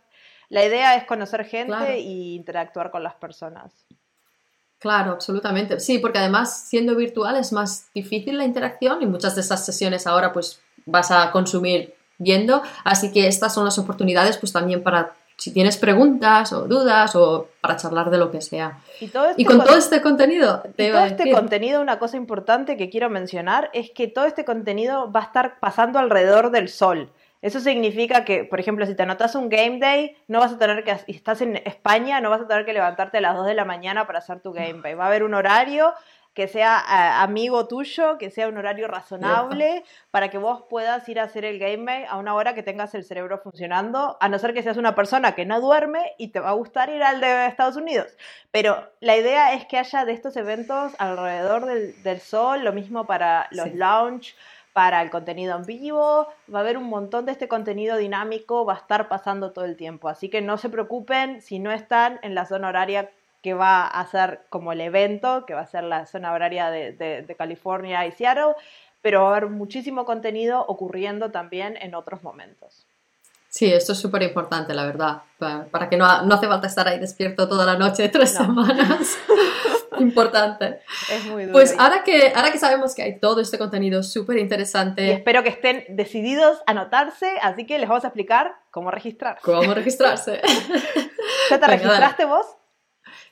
[0.48, 3.86] La idea es conocer gente e interactuar con las personas.
[4.78, 5.80] Claro, absolutamente.
[5.80, 10.06] Sí, porque además siendo virtual es más difícil la interacción y muchas de esas sesiones
[10.06, 12.62] ahora pues vas a consumir viendo.
[12.84, 17.48] Así que estas son las oportunidades pues también para si tienes preguntas o dudas o
[17.60, 18.78] para charlar de lo que sea.
[19.00, 20.62] Y, este con todo este contenido...
[20.76, 25.20] todo este contenido, una cosa importante que quiero mencionar es que todo este contenido va
[25.20, 27.10] a estar pasando alrededor del sol.
[27.42, 30.82] Eso significa que, por ejemplo, si te anotas un game day, no vas a tener
[30.82, 33.54] que, y estás en España, no vas a tener que levantarte a las 2 de
[33.54, 34.94] la mañana para hacer tu game day.
[34.94, 35.92] Va a haber un horario
[36.34, 41.24] que sea amigo tuyo, que sea un horario razonable para que vos puedas ir a
[41.24, 44.62] hacer el game a una hora que tengas el cerebro funcionando, a no ser que
[44.62, 47.76] seas una persona que no duerme y te va a gustar ir al de Estados
[47.76, 48.08] Unidos.
[48.50, 53.46] Pero la idea es que haya de estos eventos alrededor del, sol, lo mismo para
[53.52, 54.34] los lounge,
[54.72, 58.74] para el contenido en vivo, va a haber un montón de este contenido dinámico, va
[58.74, 60.08] a estar pasando todo el tiempo.
[60.08, 63.10] Así que no se preocupen si no están en la zona horaria
[63.44, 67.34] que va a ser como el evento, que va a ser la zona horaria de,
[67.36, 68.54] California y Seattle,
[69.02, 72.86] pero va a haber muchísimo contenido ocurriendo también en otros momentos.
[73.50, 75.18] Sí, esto es súper importante, la verdad,
[75.70, 79.18] para, que no, no, hace falta estar ahí despierto toda la noche, tres semanas.
[79.98, 80.80] importante.
[81.12, 81.52] Es muy duro.
[81.52, 85.12] Pues ahora que, ahora que sabemos que hay todo este contenido súper interesante.
[85.12, 89.38] espero que estén decididos a anotarse, así que les vamos a explicar cómo registrar.
[89.42, 90.40] Cómo registrarse.
[91.50, 92.46] ¿Ya te registraste vos?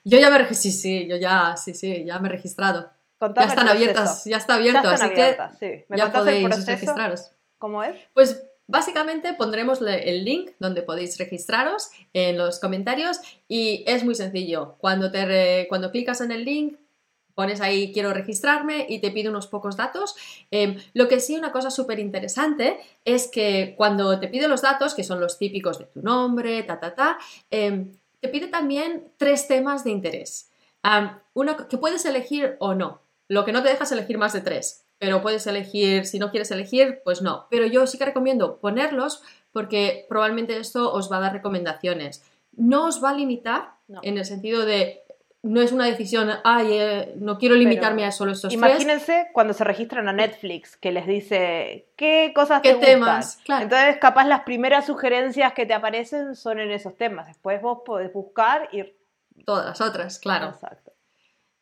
[0.04, 2.90] Yo ya me registré, sí, sí, yo ya, sí, sí, ya me he registrado.
[3.20, 5.84] ya están abiertas, ya está abierto, así que sí.
[5.96, 7.30] ya podéis registraros.
[7.58, 7.96] ¿Cómo es?
[8.12, 14.76] Pues básicamente pondremos el link donde podéis registraros en los comentarios y es muy sencillo.
[14.78, 16.78] Cuando, te cuando clicas en el link,
[17.34, 20.16] pones ahí quiero registrarme y te pide unos pocos datos.
[20.50, 24.94] Em, lo que sí, una cosa súper interesante es que cuando te pide los datos,
[24.94, 27.18] que son los típicos de tu nombre, ta, ta, ta,
[27.50, 27.86] eh,
[28.22, 30.50] te pide también tres temas de interés.
[31.34, 33.02] uno que puedes elegir o no.
[33.28, 36.50] Lo que no te dejas elegir más de tres, pero puedes elegir, si no quieres
[36.52, 37.48] elegir, pues no.
[37.50, 42.22] Pero yo sí que recomiendo ponerlos porque probablemente esto os va a dar recomendaciones.
[42.52, 45.01] No os va a limitar en el sentido de
[45.42, 49.64] no es una decisión, ay, eh, no quiero limitarme a solo estos Imagínense cuando se
[49.64, 53.40] registran a Netflix, que les dice qué cosas te ¿Qué temas?
[53.48, 57.26] Entonces, capaz las primeras sugerencias que te aparecen son en esos temas.
[57.26, 58.84] Después vos podés buscar y...
[59.44, 60.50] Todas las otras, claro.
[60.50, 60.92] Exacto.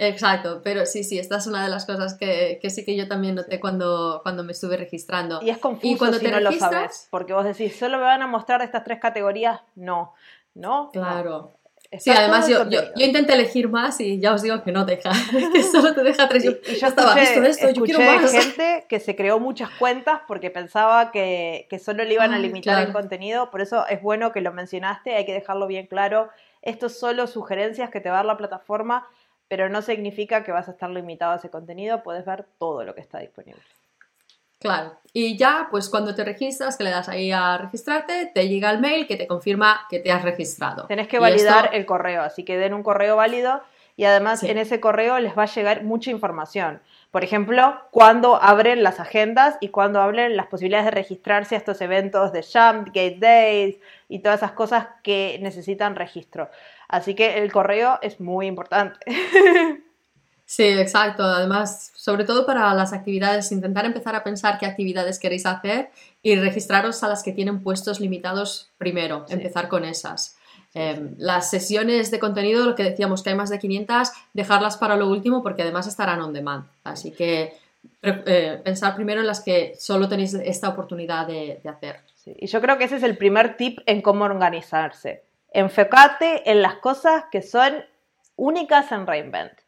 [0.02, 3.06] Exacto, pero sí, sí, esta es una de las cosas que, que sí que yo
[3.06, 5.40] también noté cuando, cuando me estuve registrando.
[5.42, 8.22] Y es confuso cuando si te no lo sabes, porque vos decís, solo me van
[8.22, 10.14] a mostrar estas tres categorías, no,
[10.54, 10.88] ¿no?
[10.90, 11.52] Claro
[11.98, 15.10] sí, además yo, yo, intenté elegir más y ya os digo que no deja,
[15.52, 16.44] que solo te deja tres.
[16.44, 18.30] Y, y yo estaba, esto, esto, yo quiero más.
[18.30, 22.86] gente que se creó muchas cuentas porque pensaba que, que solo le iban a limitar
[22.86, 26.30] el contenido, por eso es bueno que lo mencionaste, hay que dejarlo bien claro.
[26.62, 29.08] Esto es solo sugerencias que te va a dar la plataforma,
[29.48, 32.94] pero no significa que vas a estar limitado a ese contenido, puedes ver todo lo
[32.94, 33.62] que está disponible.
[34.60, 35.00] Claro.
[35.12, 38.78] Y ya, pues cuando te registras, que le das ahí a registrarte, te llega el
[38.78, 40.86] mail que te confirma que te has registrado.
[40.86, 43.62] Tenés que validar el correo, así que den un correo válido
[43.96, 46.80] y además en ese correo les va a llegar mucha información.
[47.10, 51.80] Por ejemplo, cuando abren las agendas y cuando abren las posibilidades de registrarse a estos
[51.80, 56.50] eventos de Jump, Gate Days y todas esas cosas que necesitan registro.
[56.86, 58.98] Así que el correo es muy importante.
[60.50, 61.22] Sí, exacto.
[61.22, 65.90] Además, sobre todo para las actividades, intentar empezar a pensar qué actividades queréis hacer
[66.24, 70.36] y registraros a las que tienen puestos limitados primero, empezar con esas.
[70.74, 74.96] Em, las sesiones de contenido, lo que decíamos que hay más de 500, dejarlas para
[74.96, 76.64] lo último porque además estarán on demand.
[76.82, 77.54] Así que
[78.02, 82.00] eh, pensar primero en las que solo tenéis esta oportunidad de, hacer.
[82.26, 85.22] y yo creo que ese es el primer tip en cómo organizarse.
[85.52, 87.84] Enfocate en las cosas que son
[88.34, 89.59] únicas en Reinvent.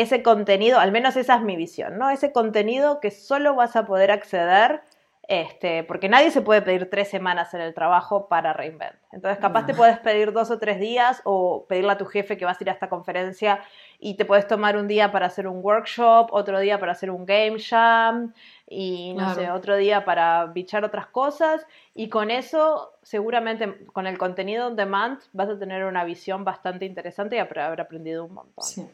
[0.00, 2.10] Ese contenido, al menos esa es mi visión, ¿no?
[2.10, 4.82] Ese contenido que solo vas a poder acceder
[5.28, 8.96] este, porque nadie se puede pedir tres semanas en el trabajo para reinvent.
[9.12, 12.46] Entonces, capaz te puedes pedir dos o tres días o pedirle a tu jefe que
[12.46, 13.60] vas a ir a esta conferencia
[13.98, 17.26] y te puedes tomar un día para hacer un workshop, otro día para hacer un
[17.26, 18.32] game jam
[18.66, 21.66] y no sé, otro día para bichar otras cosas.
[21.92, 26.86] Y con eso, seguramente con el contenido on demand, vas a tener una visión bastante
[26.86, 28.64] interesante y haber aprendido un montón.
[28.64, 28.88] Sí.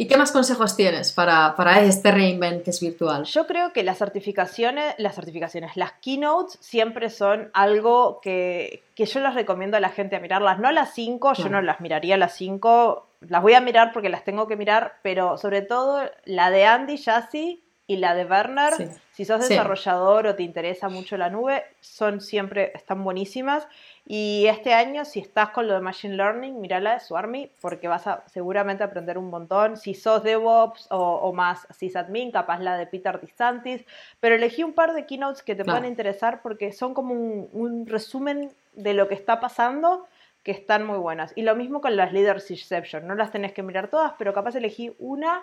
[0.00, 3.24] ¿Y qué más consejos tienes para, para, este reinvent que es virtual?
[3.24, 9.18] Yo creo que las certificaciones, las certificaciones, las keynotes siempre son algo que, que yo
[9.18, 10.60] les recomiendo a la gente a mirarlas.
[10.60, 14.22] No las cinco, yo no las miraría las cinco, las voy a mirar porque las
[14.22, 18.74] tengo que mirar, pero sobre todo la de Andy Jassy y la de Werner,
[19.10, 23.66] si sos desarrollador o te interesa mucho la nube, son siempre, están buenísimas.
[24.10, 27.88] Y este año, si estás con lo de Machine Learning, mira la de Swarmy, porque
[27.88, 29.76] vas a seguramente aprender un montón.
[29.76, 33.84] Si sos DevOps o, o más sysadmin, capaz la de Peter DeSantis.
[34.18, 37.86] Pero elegí un par de keynotes que te pueden interesar porque son como un, un
[37.86, 40.06] resumen de lo que está pasando
[40.42, 41.34] que están muy buenas.
[41.36, 44.54] Y lo mismo con las Leaders Inception, no las tenés que mirar todas, pero capaz
[44.54, 45.42] elegí una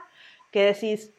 [0.50, 1.14] que decís,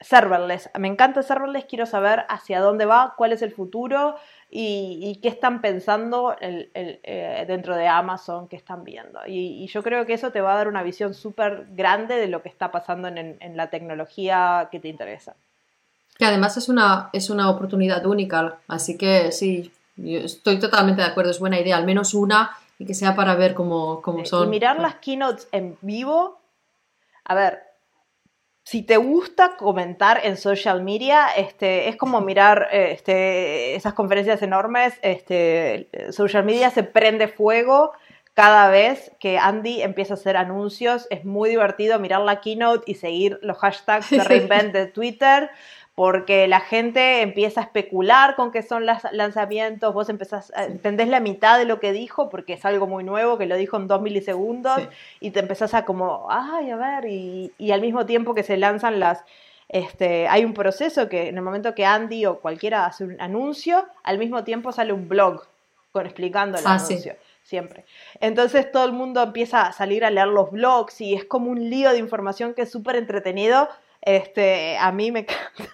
[0.00, 0.70] serverless.
[0.78, 4.16] Me encanta serverless, quiero saber hacia dónde va, cuál es el futuro
[4.50, 9.20] y, qué están pensando eh, dentro de Amazon, qué están viendo.
[9.26, 12.42] Y, yo creo que eso te va a dar una visión súper grande de lo
[12.42, 15.36] que está pasando en, la tecnología que te interesa.
[16.18, 19.72] Que además es una, es una oportunidad única, así que sí,
[20.04, 23.54] estoy totalmente de acuerdo, es buena idea, al menos una y que sea para ver
[23.54, 24.48] cómo, cómo son.
[24.48, 26.40] Y mirar las keynotes en vivo,
[27.24, 27.69] a ver,
[28.70, 34.94] si te gusta comentar en social media, este, es como mirar este, esas conferencias enormes,
[35.02, 37.90] este, social media se prende fuego
[38.32, 42.94] cada vez que Andy empieza a hacer anuncios, es muy divertido mirar la keynote y
[42.94, 45.50] seguir los hashtags de Reinvent de Twitter
[46.00, 51.20] porque la gente empieza a especular con qué son los lanzamientos, vos empezás, entendés la
[51.20, 54.00] mitad de lo que dijo, porque es algo muy nuevo, que lo dijo en dos
[54.00, 54.80] milisegundos,
[55.20, 58.98] y te empezás a como, ay, a ver, y, al mismo tiempo que se lanzan
[58.98, 59.22] las,
[59.68, 63.86] este, hay un proceso que en el momento que Andy o cualquiera hace un anuncio,
[64.02, 65.48] al mismo tiempo sale un blog
[65.92, 67.14] con explicando el ah, anuncio.
[67.42, 67.84] Siempre.
[68.20, 71.68] Entonces todo el mundo empieza a salir a leer los blogs y es como un
[71.68, 73.68] lío de información que es súper entretenido,
[74.00, 75.70] este, a mí me encanta.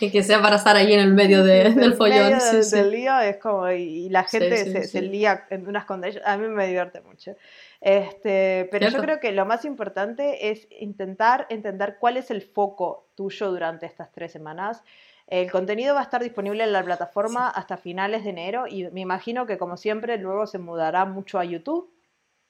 [0.00, 2.38] Y que sea para estar ahí en el medio del follón.
[2.70, 6.66] del lío es como, y, la gente se, lía en unas condiciones, a mí me
[6.66, 7.36] divierte mucho.
[7.80, 13.06] Este, pero yo creo que lo más importante es intentar entender cuál es el foco
[13.14, 14.82] tuyo durante estas tres semanas.
[15.28, 19.00] El contenido va a estar disponible en la plataforma hasta finales de enero y me
[19.00, 21.90] imagino que como siempre luego se mudará mucho a YouTube.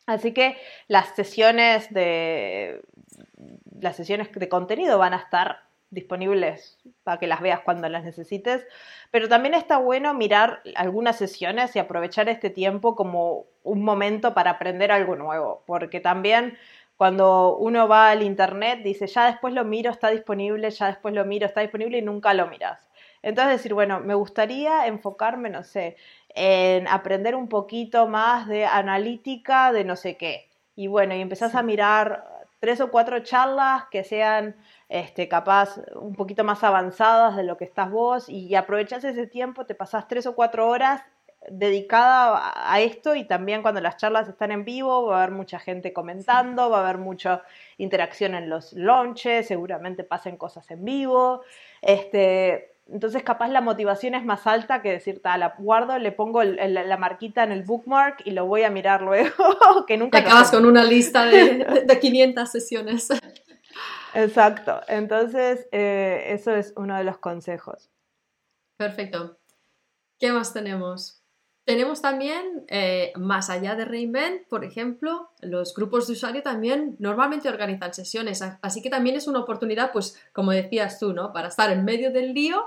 [0.06, 0.56] Así que
[0.88, 2.82] las sesiones de
[3.82, 8.66] las sesiones de contenido van a estar disponibles para que las veas cuando las necesites,
[9.10, 14.52] pero también está bueno mirar algunas sesiones y aprovechar este tiempo como un momento para
[14.52, 16.56] aprender algo nuevo, porque también
[16.96, 21.24] cuando uno va al internet dice, ya después lo miro, está disponible, ya después lo
[21.24, 22.88] miro, está disponible y nunca lo miras.
[23.22, 25.96] Entonces decir, bueno, me gustaría enfocarme, no sé,
[26.28, 30.48] en aprender un poquito más de analítica de no sé qué.
[30.74, 32.31] Y bueno, y empezás a mirar
[32.62, 34.54] tres o cuatro charlas que sean
[34.88, 39.66] este, capaz un poquito más avanzadas de lo que estás vos y aprovechás ese tiempo,
[39.66, 41.02] te pasás tres o cuatro horas
[41.50, 45.58] dedicada a esto y también cuando las charlas están en vivo va a haber mucha
[45.58, 47.42] gente comentando, va a haber mucha
[47.78, 51.42] interacción en los launches, seguramente pasen cosas en vivo.
[51.80, 56.96] Este, entonces, capaz la motivación es más alta que decir, la guardo, le pongo la
[56.98, 59.32] marquita en el bookmark y lo voy a mirar luego,
[59.86, 60.18] que nunca...
[60.18, 63.08] Te acabas con una lista de, de 500 sesiones.
[64.14, 64.80] Exacto.
[64.88, 67.90] Entonces, eh, eso es uno de los consejos.
[68.76, 69.38] Perfecto.
[70.18, 71.22] ¿Qué más tenemos?
[71.64, 77.48] Tenemos también, eh, más allá de Reinvent, por ejemplo, los grupos de usuario también normalmente
[77.48, 81.32] organizan sesiones, así que también es una oportunidad, pues, como decías tú, ¿no?
[81.32, 82.66] Para estar en medio del lío,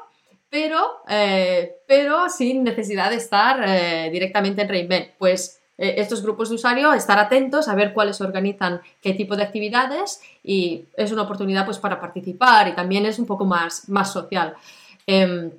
[0.56, 5.10] pero, eh, pero sin necesidad de estar eh, directamente en Reinvent.
[5.18, 10.22] Pues estos grupos de usuario, estar atentos a ver cuáles organizan qué tipo de actividades
[10.42, 14.56] y es una oportunidad pues para participar y también es un poco más, más social.
[15.06, 15.52] Em,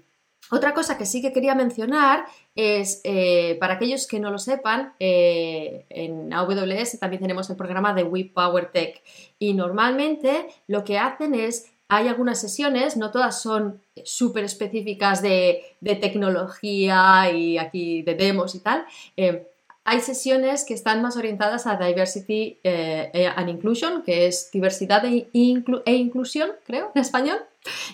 [0.51, 2.25] otra cosa que sí que quería mencionar
[2.55, 7.93] es, eh, para aquellos que no lo sepan, eh, en AWS también tenemos el programa
[7.95, 9.03] de We Power Tech
[9.41, 15.63] y normalmente lo que hacen es, hay algunas sesiones, no todas son súper específicas de,
[16.01, 18.85] tecnología y aquí de demos y tal,
[19.17, 19.47] eh,
[19.87, 25.95] hay sesiones que están más orientadas a diversity and inclusion, que es diversidad e, e
[25.95, 27.39] inclusión, creo, en español.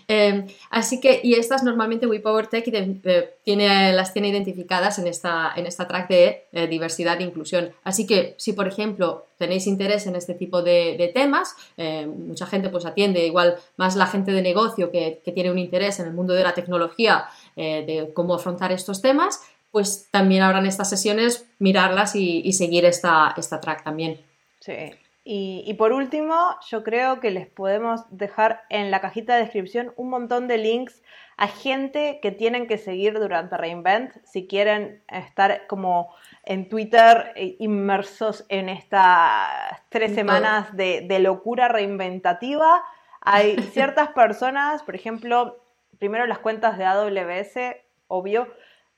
[0.09, 5.67] Em, así que, y estas normalmente WePowerTech eh, tiene, las tiene identificadas en esta, en
[5.67, 7.73] esta track de eh, diversidad e inclusión.
[7.85, 12.69] Así que, si por ejemplo tenéis interés en este tipo de, temas, eh, mucha gente
[12.69, 16.35] pues atiende, igual más la gente de negocio que, tiene un interés en el mundo
[16.35, 17.27] de la tecnología,
[17.57, 19.41] de cómo afrontar estos temas,
[19.73, 24.21] pues también habrán estas sesiones, mirarlas y, y seguir esta, esta track también.
[24.61, 24.93] Sí,
[25.25, 26.35] y, por último,
[26.69, 31.01] yo creo que les podemos dejar en la cajita de descripción un montón de links
[31.37, 36.13] a gente que tienen que seguir durante Reinvent si quieren estar como
[36.45, 42.83] en Twitter eh, inmersos en estas tres semanas de, de locura reinventativa.
[43.21, 45.63] Hay ciertas personas, por ejemplo,
[46.01, 47.77] primero las cuentas de AWS,
[48.09, 48.49] obvio,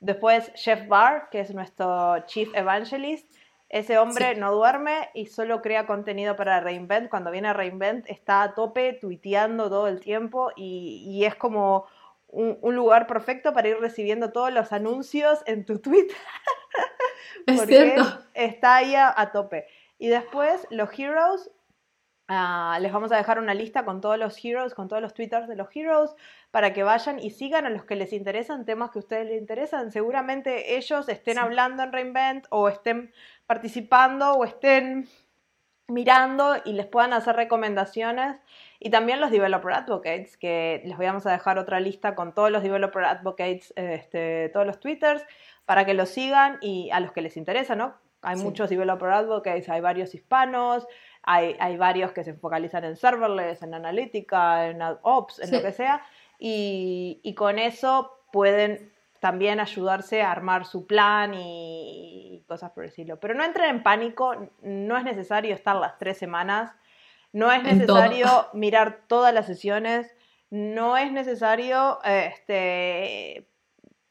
[0.05, 3.35] después Jeff Barr, que es nuestro Chief Evangelist,
[3.71, 7.11] ese hombre no duerme y solo crea contenido para Reinvent.
[7.11, 11.87] Cuando viene a Reinvent está a tope, tuiteando todo el tiempo y, es como
[12.29, 16.09] un, lugar perfecto para ir recibiendo todos los anuncios en tu tweet.
[17.57, 17.97] Porque
[18.35, 19.67] está ahí a, tope.
[19.99, 21.51] Y después los Heroes,
[22.29, 25.49] ah, les vamos a dejar una lista con todos los Heroes, con todos los twitters
[25.49, 26.15] de los Heroes,
[26.51, 29.41] para que vayan y sigan a los que les interesan temas que a ustedes les
[29.41, 29.93] interesan.
[29.93, 33.13] Seguramente ellos estén hablando en Reinvent o estén
[33.47, 35.09] participando o estén
[35.89, 38.41] mirando y les puedan hacer recomendaciones.
[38.81, 42.63] Y también los Developer Advocates, que les vamos a dejar otra lista con todos los
[42.63, 45.25] Developer Advocates, este, todos los Twitters,
[45.65, 47.95] para que los sigan y a los que les interesa, ¿no?
[48.23, 50.87] Hay muchos Developer Advocates, hay varios hispanos,
[51.25, 55.73] hay, hay, varios que se focalizan en serverless, en analítica, en ops, en lo que
[55.73, 56.05] sea.
[56.39, 63.19] Y, y con eso pueden también ayudarse a armar su plan y cosas por decirlo.
[63.21, 66.73] Pero no entren en pánico, no es necesario estar las tres semanas,
[67.33, 70.15] no es necesario mirar todas las sesiones,
[70.51, 73.49] no es necesario este,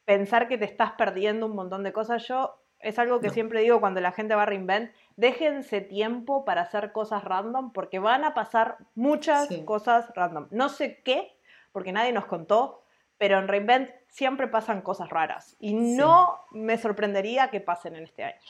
[0.05, 2.27] pensar que te estás perdiendo un montón de cosas.
[2.27, 6.61] Yo es algo que siempre digo cuando la gente va a reinvent, déjense tiempo para
[6.61, 10.47] hacer cosas random porque van a pasar muchas cosas random.
[10.51, 11.37] No sé qué,
[11.71, 12.83] porque nadie nos contó,
[13.17, 18.23] pero en Reinvent siempre pasan cosas raras y no me sorprendería que pasen en este
[18.23, 18.41] año.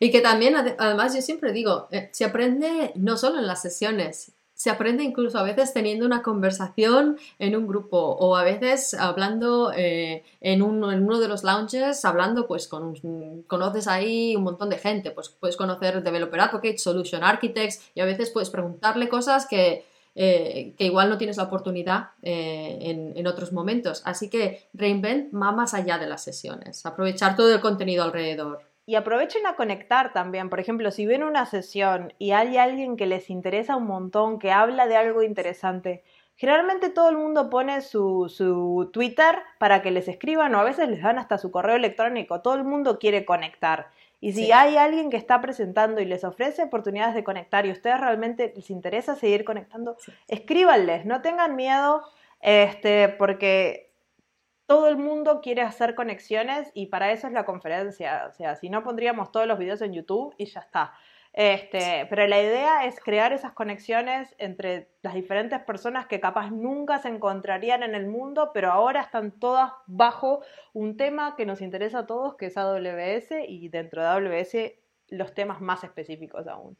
[0.00, 4.32] Y que también, además, yo siempre digo, eh, se aprende no solo en las sesiones,
[4.58, 9.72] se aprende incluso a veces teniendo una conversación en un grupo o a veces hablando
[9.72, 12.96] eh, en, uno, en, uno de los lounges, hablando pues con
[13.46, 18.04] conoces ahí un montón de gente, pues puedes conocer Developer Advocates, Solution Architects y a
[18.04, 19.86] veces puedes preguntarle cosas que,
[20.16, 24.02] eh, que igual no tienes la oportunidad eh, en, otros momentos.
[24.04, 28.67] Así que Reinvent va más allá de las sesiones, aprovechar todo el contenido alrededor.
[28.88, 30.48] Y aprovechen a conectar también.
[30.48, 34.50] Por ejemplo, si ven una sesión y hay alguien que les interesa un montón, que
[34.50, 36.02] habla de algo interesante,
[36.36, 40.88] generalmente todo el mundo pone su, su Twitter para que les escriban o a veces
[40.88, 42.40] les dan hasta su correo electrónico.
[42.40, 43.88] Todo el mundo quiere conectar.
[44.22, 47.74] Y si hay alguien que está presentando y les ofrece oportunidades de conectar y a
[47.74, 52.04] ustedes realmente les interesa seguir conectando, escríbanles, no tengan miedo,
[52.40, 53.87] este, porque
[54.68, 58.26] todo el mundo quiere hacer conexiones y para eso es la conferencia.
[58.28, 60.92] O sea, si no pondríamos todos los videos en YouTube y ya está.
[61.32, 66.98] Este, pero la idea es crear esas conexiones entre las diferentes personas que capaz nunca
[66.98, 70.42] se encontrarían en el mundo, pero ahora están todas bajo
[70.74, 74.72] un tema que nos interesa a todos, que es AWS, y dentro de AWS
[75.08, 76.76] los temas más específicos aún.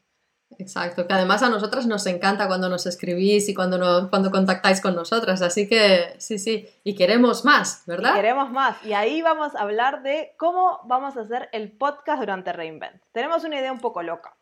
[0.57, 4.95] Exacto, que además a nosotras nos encanta cuando nos escribís y cuando, cuando contactáis con
[4.95, 8.15] nosotras, así que sí, sí, y queremos más, ¿verdad?
[8.15, 12.51] queremos más, y ahí vamos a hablar de cómo vamos a hacer el podcast durante
[12.51, 13.01] Reinvent.
[13.11, 14.35] Tenemos una idea un poco loca.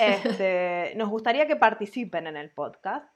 [0.00, 3.06] Este, nos gustaría que participen en el podcast,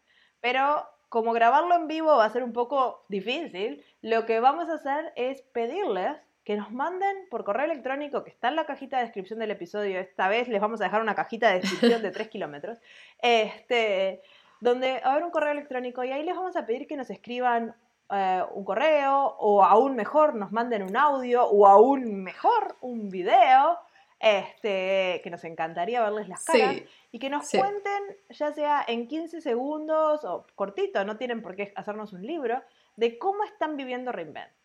[0.41, 4.75] pero como grabarlo en vivo va a ser un poco difícil, lo que vamos a
[4.75, 6.17] hacer es pedirles
[6.49, 10.01] que nos manden por correo electrónico, que está en la cajita de descripción del episodio,
[10.01, 12.79] esta vez les vamos a dejar una cajita de descripción de 3 kilómetros,
[13.21, 14.23] este,
[14.59, 17.11] donde va a haber un correo electrónico y ahí les vamos a pedir que nos
[17.11, 17.77] escriban
[18.11, 23.79] eh, un correo o aún mejor nos manden un audio o aún mejor un video
[24.19, 26.77] este, que nos encantaría verles las caras
[27.13, 31.75] y que nos cuenten, ya sea en 15 segundos o cortito, no tienen por qué
[31.77, 32.63] hacernos un libro,
[32.97, 34.58] de cómo están viviendo Reinvent.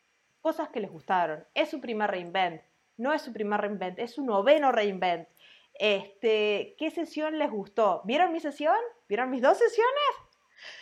[0.43, 1.43] Cosas que les gustaron.
[1.55, 2.61] Es su primer reinvent,
[2.97, 5.27] no es su primer reinvent, es su noveno reinvent.
[5.73, 8.01] Este, ¿Qué sesión les gustó?
[8.03, 8.75] ¿Vieron mi sesión?
[9.07, 10.13] ¿Vieron mis dos sesiones?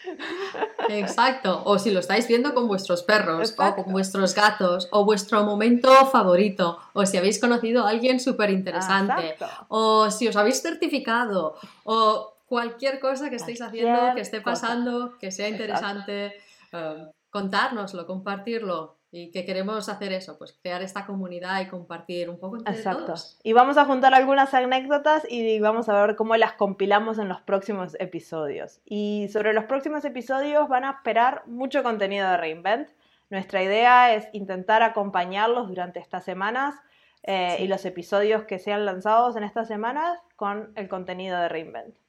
[0.90, 5.44] Exacto, o si lo estáis viendo con vuestros perros o con vuestros gatos o vuestro
[5.44, 9.38] momento favorito o si habéis conocido a alguien súper interesante
[9.70, 15.32] o si os habéis certificado o cualquier cosa que estéis haciendo, que esté pasando, que
[15.32, 16.34] sea interesante,
[16.74, 22.40] eh, contárnoslo, compartirlo y que queremos hacer eso, pues crear esta comunidad y compartir un
[22.40, 23.14] poco entre Exacto.
[23.44, 27.42] Y vamos a juntar algunas anécdotas y vamos a ver cómo las compilamos en los
[27.42, 28.80] próximos episodios.
[28.86, 32.90] Y sobre los próximos episodios van a esperar mucho contenido de Reinvent.
[33.30, 36.76] Nuestra idea es intentar acompañarlos durante estas semanas
[37.24, 42.01] eh, y los episodios que sean lanzados en estas semanas con el contenido de Reinvent.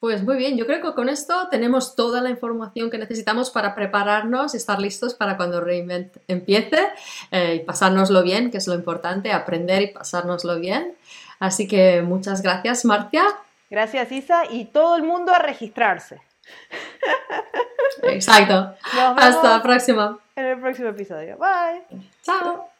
[0.00, 3.74] Pues muy bien, yo creo que con esto tenemos toda la información que necesitamos para
[3.74, 6.78] prepararnos y estar listos para cuando Reinvent empiece
[7.30, 10.96] eh, y pasárnoslo bien, que es lo importante, aprender y pasárnoslo bien.
[11.38, 13.24] Así que muchas gracias, Marcia.
[13.68, 16.22] Gracias, Isa, y todo el mundo a registrarse.
[18.04, 18.74] Exacto.
[19.16, 20.18] Hasta la próxima.
[20.34, 21.36] En el próximo episodio.
[21.36, 22.00] Bye.
[22.22, 22.70] Chao.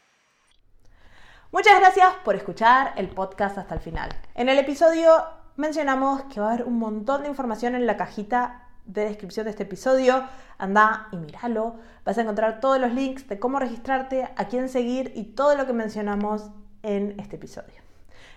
[1.53, 4.09] Muchas gracias por escuchar el podcast hasta el final.
[4.35, 8.67] En el episodio mencionamos que va a haber un montón de información en la cajita
[8.87, 10.25] de descripción de este episodio.
[10.59, 11.77] Anda y míralo.
[12.05, 15.67] Vas a encontrar todos los links de cómo registrarte, a quién seguir y todo lo
[15.67, 16.51] que mencionamos
[16.83, 17.81] en este episodio.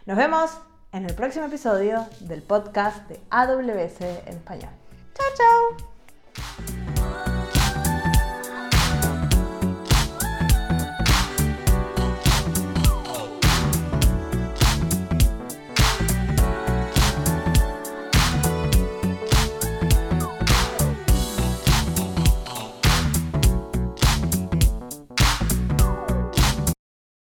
[0.05, 0.51] Nos vemos
[0.91, 4.71] en el próximo episodio del podcast de AWS en español.
[5.15, 7.02] Chao, chao.